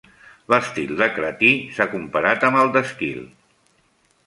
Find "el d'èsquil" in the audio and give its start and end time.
2.65-3.23